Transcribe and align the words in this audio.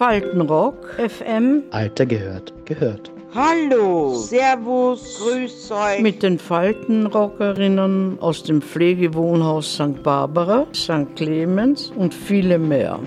Faltenrock 0.00 0.98
FM. 0.98 1.64
Alter 1.72 2.06
gehört, 2.06 2.54
gehört. 2.64 3.12
Hallo, 3.34 4.14
Servus, 4.14 5.18
Grüß 5.18 5.70
euch. 5.72 6.00
Mit 6.00 6.22
den 6.22 6.38
Faltenrockerinnen 6.38 8.18
aus 8.18 8.42
dem 8.42 8.62
Pflegewohnhaus 8.62 9.74
St. 9.74 10.02
Barbara, 10.02 10.66
St. 10.74 11.14
Clemens 11.16 11.90
und 11.90 12.14
viele 12.14 12.58
mehr. 12.58 12.98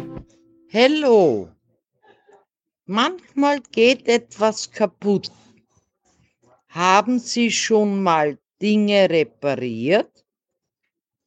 Hallo. 0.71 1.49
Manchmal 2.85 3.61
geht 3.71 4.07
etwas 4.07 4.69
kaputt. 4.69 5.31
Haben 6.69 7.17
Sie 7.17 7.49
schon 7.49 8.03
mal 8.03 8.37
Dinge 8.61 9.09
repariert? 9.09 10.23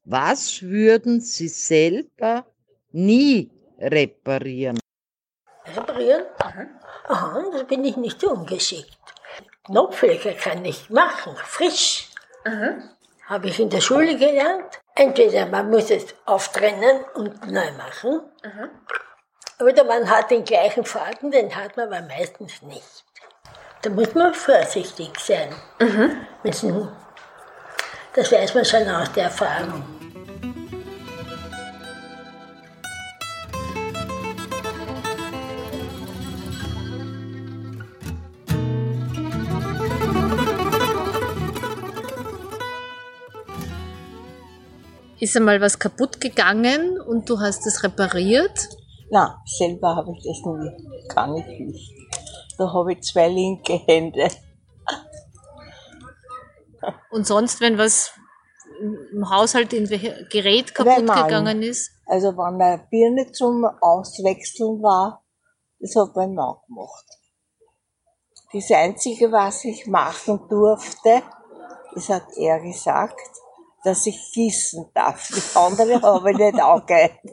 Was 0.04 0.62
würden 0.62 1.20
Sie 1.20 1.48
selber 1.48 2.46
nie 2.92 3.50
reparieren? 3.80 4.78
Reparieren? 5.76 6.24
Aha, 7.08 7.44
da 7.52 7.62
bin 7.64 7.84
ich 7.84 7.96
nicht 7.96 8.20
so 8.20 8.30
ungeschickt. 8.30 8.96
Knopfleger 9.64 10.32
kann 10.32 10.64
ich 10.64 10.90
machen, 10.90 11.36
frisch. 11.36 12.08
Habe 13.26 13.48
ich 13.48 13.58
in 13.58 13.70
der 13.70 13.80
Schule 13.80 14.16
gelernt. 14.16 14.80
Entweder 14.94 15.46
man 15.46 15.68
muss 15.70 15.90
es 15.90 16.14
auftrennen 16.24 17.04
und 17.14 17.50
neu 17.50 17.72
machen. 17.72 18.20
Oder 19.60 19.84
man 19.84 20.08
hat 20.08 20.30
den 20.30 20.44
gleichen 20.44 20.84
Faden, 20.84 21.30
den 21.30 21.54
hat 21.54 21.76
man 21.76 21.92
aber 21.92 22.06
meistens 22.06 22.62
nicht. 22.62 23.04
Da 23.82 23.90
muss 23.90 24.14
man 24.14 24.32
vorsichtig 24.34 25.18
sein. 25.18 25.54
Müssen- 26.42 26.88
Das 28.14 28.32
weiß 28.32 28.54
man 28.54 28.64
schon 28.64 28.88
aus 28.88 29.12
der 29.12 29.24
Erfahrung. 29.24 29.84
Ist 45.26 45.36
einmal 45.36 45.60
was 45.60 45.80
kaputt 45.80 46.20
gegangen 46.20 47.00
und 47.00 47.28
du 47.28 47.40
hast 47.40 47.66
es 47.66 47.82
repariert? 47.82 48.68
Na, 49.10 49.42
selber 49.44 49.96
habe 49.96 50.12
ich 50.16 50.22
das 50.22 50.40
nie. 50.46 51.08
Kann 51.08 51.34
ich 51.34 51.46
nicht. 51.58 51.92
Da 52.56 52.72
habe 52.72 52.92
ich 52.92 53.00
zwei 53.02 53.26
linke 53.26 53.72
Hände. 53.72 54.28
Und 57.10 57.26
sonst, 57.26 57.60
wenn 57.60 57.76
was 57.76 58.12
im 58.80 59.28
Haushalt 59.28 59.72
in 59.72 59.88
Gerät 59.88 60.72
kaputt 60.72 61.04
Mann. 61.04 61.24
gegangen 61.24 61.60
ist? 61.64 61.90
Also 62.06 62.28
wenn 62.36 62.62
eine 62.62 62.86
Birne 62.88 63.32
zum 63.32 63.64
Auswechseln 63.80 64.80
war, 64.80 65.24
das 65.80 65.96
hat 65.96 66.14
mein 66.14 66.34
Mann 66.34 66.54
gemacht. 66.68 67.06
Das 68.52 68.70
Einzige, 68.70 69.32
was 69.32 69.64
ich 69.64 69.88
machen 69.88 70.46
durfte, 70.48 71.24
das 71.96 72.10
hat 72.10 72.28
er 72.36 72.60
gesagt, 72.60 73.18
dass 73.86 74.04
ich 74.06 74.18
gießen 74.32 74.86
darf. 74.94 75.28
Das 75.28 75.56
andere 75.56 76.02
habe 76.02 76.32
ich 76.32 76.38
nicht 76.38 76.58
dürfen. 76.58 77.30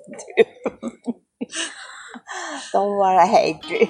Da 2.72 2.80
war 2.80 3.16
er 3.16 3.32
heikel. 3.32 3.90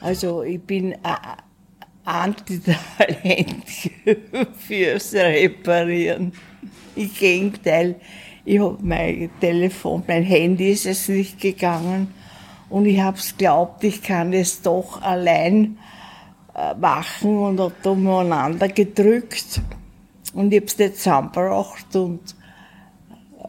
Also 0.00 0.42
ich 0.42 0.60
bin 0.62 0.96
a- 1.02 1.36
Antitalent 2.04 3.64
fürs 4.66 5.12
Reparieren. 5.14 6.32
Im 6.96 7.14
Gegenteil, 7.14 8.00
ich 8.50 8.58
habe 8.58 8.78
mein 8.82 9.30
Telefon, 9.40 10.02
mein 10.08 10.24
Handy 10.24 10.72
ist 10.72 10.84
es 10.84 11.08
nicht 11.08 11.40
gegangen 11.40 12.12
und 12.68 12.84
ich 12.84 13.00
habe 13.00 13.16
es 13.16 13.36
glaubt, 13.36 13.84
ich 13.84 14.02
kann 14.02 14.32
es 14.32 14.60
doch 14.60 15.00
allein 15.02 15.78
äh, 16.56 16.74
machen 16.74 17.38
und 17.38 17.60
habe 17.60 17.74
da 17.80 17.90
umeinander 17.90 18.66
gedrückt 18.66 19.60
und 20.34 20.52
ich 20.52 20.58
habe 20.58 20.66
es 20.66 20.78
nicht 20.78 20.96
zusammengebracht 20.96 21.94
und 21.94 22.34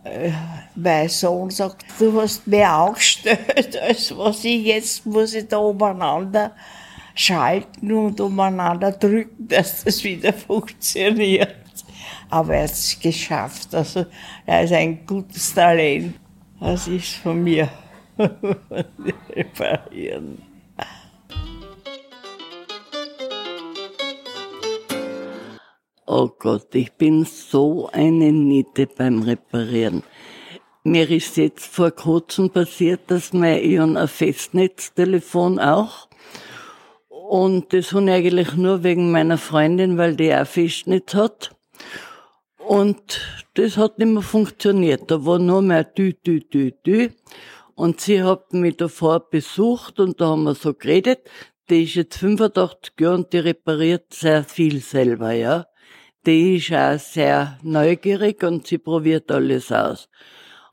äh, 0.03 0.30
mein 0.75 1.09
Sohn 1.09 1.50
sagt, 1.50 1.84
du 1.98 2.22
hast 2.22 2.46
mehr 2.46 2.72
angestellt, 2.72 3.81
als 3.81 4.16
was 4.16 4.44
ich 4.44 4.66
jetzt 4.66 5.08
muss 5.08 5.34
ich 5.34 5.48
da 5.48 5.58
umeinander 5.58 6.52
schalten 7.16 7.92
und 7.92 8.22
umeinander 8.22 8.92
drücken, 8.92 9.48
dass 9.48 9.84
das 9.84 10.04
wieder 10.04 10.31
funktioniert. 10.48 11.61
Aber 12.31 12.56
er 12.56 12.64
hat 12.64 12.72
es 12.72 13.00
geschafft. 13.00 13.75
Also 13.75 14.06
er 14.46 14.64
ist 14.64 14.74
ein 14.74 15.06
gutes 15.06 15.53
Talent. 15.53 16.16
Das 16.59 16.88
ist 16.88 17.16
von 17.16 17.44
mir. 17.44 17.69
Reparieren. 19.36 20.42
Oh 26.06 26.30
Gott, 26.40 26.75
ich 26.75 26.92
bin 26.94 27.25
so 27.25 27.90
eine 27.92 28.31
Niete 28.31 28.88
beim 28.88 29.22
Reparieren. 29.24 30.03
Mir 30.84 31.09
ist 31.09 31.38
jetzt 31.38 31.66
vor 31.66 31.92
kurzem 31.92 32.50
passiert, 32.50 33.02
dass 33.08 33.34
mein 33.34 33.63
Ion 33.63 33.98
ein 33.98 34.08
Festnetztelefon 34.08 35.59
auch. 35.59 36.08
Und 37.08 37.72
das 37.72 37.94
habe 37.94 38.06
ich 38.06 38.12
eigentlich 38.12 38.56
nur 38.56 38.84
wegen 38.84 39.12
meiner 39.12 39.38
Freundin, 39.38 39.98
weil 39.98 40.16
die 40.16 40.34
auch 40.36 40.46
Festnetz 40.46 41.13
hat. 41.13 41.56
Und 42.68 43.22
das 43.56 43.78
hat 43.78 44.00
nicht 44.00 44.08
mehr 44.08 44.22
funktioniert. 44.22 45.10
Da 45.10 45.26
war 45.26 45.40
nur 45.40 45.62
mehr 45.62 45.84
Dü, 45.84 46.14
Dü, 46.14 46.42
Dü, 46.42 46.72
Dü. 46.86 47.10
Und 47.76 48.02
sie 48.02 48.24
hat 48.24 48.54
mich 48.54 48.78
davor 48.78 49.30
besucht 49.30 50.00
und 50.00 50.22
da 50.22 50.28
haben 50.28 50.44
wir 50.44 50.56
so 50.56 50.74
geredet. 50.74 51.30
Die 51.70 51.84
ist 51.84 51.96
jetzt 51.96 52.18
85 52.18 52.94
Jahre 53.00 53.16
und 53.16 53.34
die 53.34 53.40
repariert 53.40 54.14
sehr 54.14 54.44
viel 54.44 54.82
selber, 54.82 55.32
ja. 55.32 55.66
Die 56.26 56.58
ist 56.58 56.72
auch 56.74 57.00
sehr 57.00 57.58
neugierig 57.64 58.44
und 58.44 58.68
sie 58.68 58.78
probiert 58.78 59.32
alles 59.32 59.72
aus. 59.72 60.10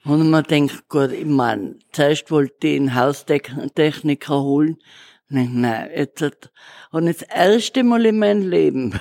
Und 0.05 0.29
man 0.31 0.45
denkt, 0.45 0.89
gut, 0.89 1.13
ich 1.13 1.25
mein, 1.25 1.79
zuerst 1.93 2.31
wollte 2.31 2.69
ich 2.69 2.77
einen 2.77 2.95
Haustechniker 2.95 4.43
holen. 4.43 4.79
Nein, 5.29 5.61
nein, 5.61 5.91
jetzt 5.95 6.23
hat, 6.23 6.51
und 6.91 7.07
das 7.07 7.23
erste 7.23 7.85
Mal 7.85 8.07
in 8.07 8.19
meinem 8.19 8.49
Leben, 8.49 9.01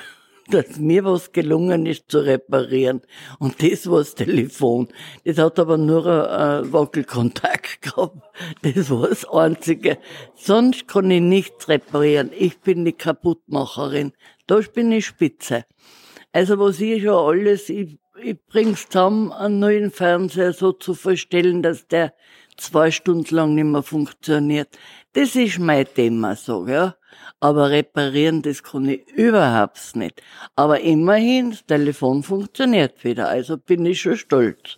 dass 0.49 0.77
mir 0.77 1.03
was 1.03 1.31
gelungen 1.31 1.85
ist 1.85 2.09
zu 2.09 2.19
reparieren. 2.19 3.01
Und 3.39 3.61
das 3.61 3.89
war 3.89 3.99
das 3.99 4.15
Telefon. 4.15 4.87
Das 5.25 5.37
hat 5.37 5.59
aber 5.59 5.77
nur 5.77 6.05
einen 6.29 6.71
Wackelkontakt 6.71 7.81
gehabt. 7.81 8.21
Das 8.61 8.89
war 8.89 9.09
das 9.09 9.25
Einzige. 9.25 9.97
Sonst 10.35 10.87
kann 10.87 11.11
ich 11.11 11.21
nichts 11.21 11.67
reparieren. 11.67 12.31
Ich 12.37 12.59
bin 12.59 12.85
die 12.85 12.93
Kaputtmacherin. 12.93 14.13
Da 14.47 14.59
bin 14.73 14.91
ich 14.91 15.05
spitze. 15.05 15.65
Also 16.31 16.59
was 16.59 16.79
ich 16.79 17.03
schon 17.03 17.15
alles, 17.15 17.69
ich, 17.69 17.99
ich 18.21 18.37
bring's 18.47 18.87
zusammen, 18.89 19.31
einen 19.31 19.59
neuen 19.59 19.91
Fernseher 19.91 20.53
so 20.53 20.71
zu 20.71 20.93
verstellen, 20.93 21.61
dass 21.63 21.87
der 21.87 22.13
zwei 22.57 22.91
Stunden 22.91 23.35
lang 23.35 23.55
nicht 23.55 23.65
mehr 23.65 23.83
funktioniert. 23.83 24.69
Das 25.13 25.35
ist 25.35 25.59
mein 25.59 25.85
Thema 25.93 26.35
so, 26.35 26.67
ja. 26.67 26.95
Aber 27.39 27.69
reparieren, 27.69 28.41
das 28.41 28.63
kann 28.63 28.89
ich 28.89 29.07
überhaupt 29.09 29.95
nicht. 29.95 30.21
Aber 30.55 30.79
immerhin, 30.79 31.51
das 31.51 31.65
Telefon 31.65 32.23
funktioniert 32.23 33.03
wieder, 33.03 33.29
also 33.29 33.57
bin 33.57 33.85
ich 33.85 34.01
schon 34.01 34.17
stolz. 34.17 34.77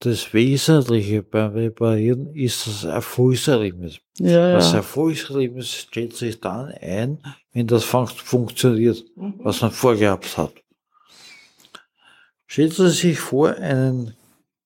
Das 0.00 0.34
Wesentliche 0.34 1.22
beim 1.22 1.52
Reparieren 1.52 2.34
ist 2.34 2.66
das 2.66 2.82
Erfolgserlebnis. 2.82 4.00
Ja, 4.18 4.54
Das 4.54 4.72
ja. 4.72 4.78
Erfolgserlebnis 4.78 5.72
stellt 5.72 6.16
sich 6.16 6.40
dann 6.40 6.72
ein, 6.80 7.22
wenn 7.52 7.68
das 7.68 7.84
fun- 7.84 8.08
funktioniert, 8.08 9.04
was 9.14 9.60
man 9.60 9.70
vorgehabt 9.70 10.36
hat. 10.36 10.54
Stellen 12.48 12.72
Sie 12.72 12.88
sich 12.90 13.20
vor, 13.20 13.54
einen 13.54 14.16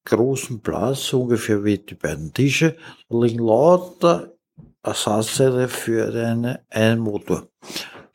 großen 0.06 0.61
Platz, 0.62 1.05
so 1.08 1.22
ungefähr 1.22 1.62
wie 1.64 1.78
die 1.78 1.94
beiden 1.94 2.32
Tische, 2.32 2.76
da 3.11 3.19
liegen 3.20 3.44
lauter 3.44 4.32
Ersatzteile 4.87 5.69
für 5.69 6.06
eine, 6.15 6.61
einen 6.71 7.00
Motor. 7.00 7.49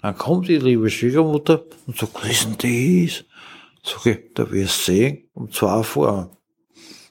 Dann 0.01 0.17
kommt 0.17 0.47
die 0.47 0.57
liebe 0.57 0.89
Schwiegermutter 0.89 1.63
und 1.85 1.97
sagt, 1.97 2.15
was 2.15 2.29
ist 2.31 2.63
denn 2.63 3.05
das? 3.07 3.23
Sag 3.83 4.05
ich, 4.05 4.33
da 4.33 4.49
wirst 4.51 4.87
du 4.87 4.91
sehen, 4.91 5.29
um 5.33 5.51
zwei 5.51 5.83
vor. 5.83 6.31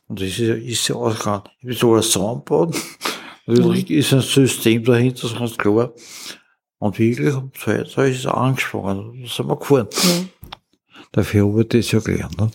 Und 0.09 0.21
das 0.21 0.29
ist, 0.29 0.39
ja- 0.39 0.55
ist 0.55 0.89
ja 0.89 0.95
ausgegangen. 0.97 1.43
Ich 1.61 1.65
habe 1.65 1.75
das 1.75 1.85
alles 1.85 2.11
zusammengebaut. 2.11 2.77
Natürlich 3.47 3.91
ist 3.91 4.13
ein 4.13 4.21
System 4.21 4.85
dahinter, 4.85 5.23
das 5.23 5.33
ist 5.33 5.39
ganz 5.39 5.57
klar. 5.59 5.93
Und 6.79 6.99
wirklich 6.99 7.35
um 7.35 7.53
zwei, 7.55 7.79
da 7.85 8.05
ist 8.05 8.19
es 8.21 8.27
angesprungen. 8.27 9.23
Da 9.23 9.29
sind 9.29 9.49
wir 9.49 9.57
gefahren. 9.57 9.89
Dafür 11.13 11.47
habe 11.47 11.63
ich 11.63 11.69
das 11.69 11.91
ja 11.93 11.99
gelernt. 12.01 12.39
Ne? 12.39 12.51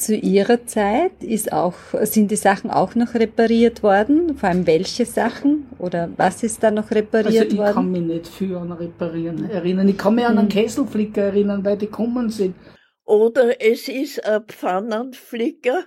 Zu 0.00 0.14
Ihrer 0.14 0.66
Zeit 0.66 1.22
ist 1.22 1.52
auch, 1.52 1.74
sind 2.02 2.30
die 2.30 2.36
Sachen 2.36 2.70
auch 2.70 2.94
noch 2.94 3.14
repariert 3.14 3.82
worden? 3.82 4.36
Vor 4.36 4.48
allem 4.48 4.66
welche 4.66 5.04
Sachen? 5.04 5.68
Oder 5.78 6.10
was 6.16 6.42
ist 6.42 6.62
da 6.62 6.70
noch 6.70 6.90
repariert 6.90 7.42
also 7.42 7.52
ich 7.52 7.56
worden? 7.56 7.68
Ich 7.68 7.74
kann 7.74 7.90
mich 7.92 8.02
nicht 8.02 8.26
viel 8.26 8.56
an 8.56 8.72
Reparieren 8.72 9.48
erinnern. 9.50 9.88
Ich 9.88 9.98
kann 9.98 10.14
mich 10.14 10.24
an 10.24 10.38
einen 10.38 10.48
hm. 10.48 10.62
Kesselflicker 10.62 11.22
erinnern, 11.22 11.64
weil 11.64 11.76
die 11.76 11.86
gekommen 11.86 12.30
sind. 12.30 12.54
Oder 13.04 13.60
es 13.60 13.88
ist 13.88 14.24
ein 14.24 14.44
Pfannenflicker. 14.44 15.84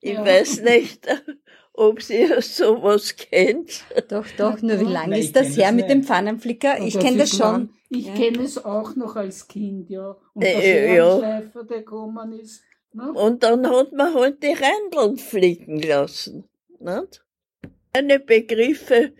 Ich 0.00 0.14
ja. 0.14 0.24
weiß 0.24 0.62
nicht, 0.62 1.06
ob 1.72 2.02
Sie 2.02 2.26
sowas 2.40 3.16
kennt. 3.16 3.84
Doch, 4.08 4.26
doch, 4.36 4.60
nur 4.62 4.80
wie 4.80 4.92
lange 4.92 5.18
ist 5.18 5.36
das 5.36 5.56
her 5.56 5.72
mit 5.72 5.88
dem 5.88 6.02
Pfannenflicker? 6.02 6.80
Ich 6.80 6.98
kenne 6.98 7.18
das 7.18 7.36
schon. 7.36 7.70
Ich 7.88 8.06
ja. 8.06 8.14
kenne 8.14 8.42
es 8.42 8.64
auch 8.64 8.96
noch 8.96 9.16
als 9.16 9.46
Kind, 9.48 9.90
ja. 9.90 10.16
Und 10.32 10.44
der 10.44 10.64
äh, 10.64 10.96
ja. 10.96 11.42
der 11.54 11.78
gekommen 11.78 12.32
ist. 12.32 12.62
Ne? 12.94 13.12
Und 13.12 13.42
dann 13.42 13.68
hat 13.68 13.92
man 13.92 14.14
halt 14.14 14.42
die 14.42 14.54
Rändeln 14.54 15.16
flicken 15.16 15.80
lassen. 15.80 16.44
Nicht? 16.78 17.24
Meine 17.94 18.20
Begriffe 18.20 19.12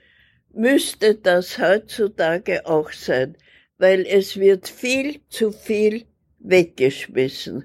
müsste 0.52 1.14
das 1.14 1.58
heutzutage 1.58 2.66
auch 2.66 2.92
sein, 2.92 3.36
weil 3.78 4.06
es 4.06 4.36
wird 4.36 4.68
viel 4.68 5.20
zu 5.28 5.52
viel 5.52 6.04
weggeschmissen. 6.38 7.64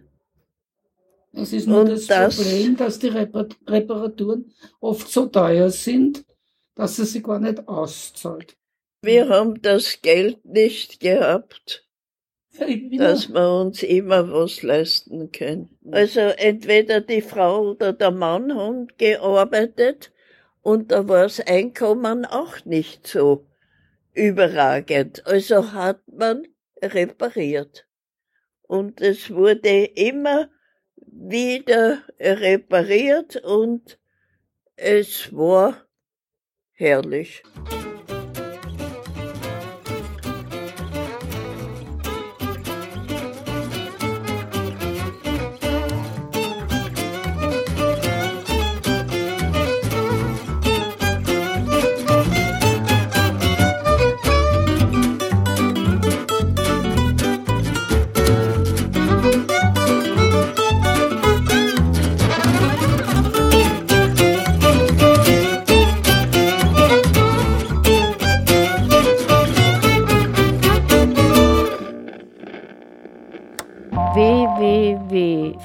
Es 1.34 1.54
ist 1.54 1.68
nur 1.68 1.86
das, 1.86 2.08
das, 2.08 2.38
Problem, 2.38 2.78
dass 2.78 3.00
die 3.00 3.10
Reparaturen 3.10 4.52
oft 4.80 5.08
so 5.08 5.28
teuer 5.28 5.70
sind, 5.70 6.26
dass 6.74 6.98
es 7.00 7.14
sich 7.14 7.24
gar 7.24 7.40
nicht 7.40 7.68
auszahlt. 7.68 8.58
Wir 9.02 9.30
haben 9.30 9.62
das 9.62 10.02
Geld 10.02 10.44
nicht 10.46 11.00
gehabt, 11.00 11.87
dass 12.98 13.30
wir 13.30 13.62
uns 13.62 13.84
immer 13.84 14.32
was 14.32 14.62
leisten 14.64 15.32
können. 15.32 15.70
Also 15.92 16.20
entweder 16.20 17.02
die 17.02 17.22
Frau 17.22 17.72
oder 17.72 17.94
der 17.94 18.12
Mann 18.12 18.56
haben 18.56 18.88
gearbeitet 18.98 20.12
und 20.62 20.92
da 20.92 21.08
war 21.08 21.24
das 21.24 21.40
Einkommen 21.40 22.26
auch 22.26 22.66
nicht 22.66 23.08
so 23.08 23.46
überragend. 24.14 25.26
Also 25.26 25.72
hat 25.72 26.02
man 26.08 26.48
repariert. 26.82 27.88
Und 28.64 29.00
es 29.00 29.32
wurde 29.32 29.86
immer 29.86 30.50
wieder 31.06 32.04
repariert 32.20 33.38
und 33.38 33.98
es 34.76 35.34
war 35.34 35.88
herrlich. 36.74 37.44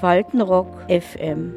Faltenrock 0.03 0.67
FM. 0.89 1.55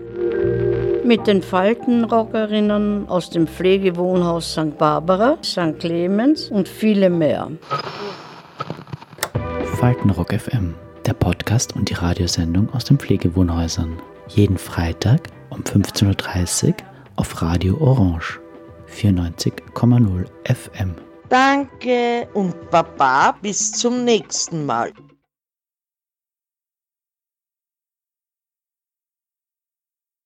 Mit 1.04 1.26
den 1.26 1.42
Faltenrockerinnen 1.42 3.10
aus 3.10 3.32
dem 3.32 3.48
Pflegewohnhaus 3.48 4.52
St. 4.52 4.78
Barbara, 4.78 5.40
St. 5.44 5.80
Clemens 5.80 6.52
und 6.52 6.70
viele 6.70 7.10
mehr. 7.10 7.50
Faltenrock 9.80 10.32
FM, 10.32 10.76
der 11.08 11.14
Podcast 11.16 11.76
und 11.76 11.90
die 11.90 11.96
Radiosendung 11.96 12.72
aus 12.72 12.86
den 12.86 13.00
Pflegewohnhäusern. 13.00 13.98
Jeden 14.28 14.60
Freitag 14.60 15.22
um 15.50 15.62
15.30 15.62 16.68
Uhr 16.68 16.74
auf 17.16 17.42
Radio 17.42 17.82
Orange 17.82 18.40
94,0 18.96 20.28
FM. 20.44 20.94
Danke 21.30 22.28
und 22.36 22.70
Baba 22.70 23.36
bis 23.42 23.72
zum 23.72 24.06
nächsten 24.06 24.68
Mal. 24.68 24.92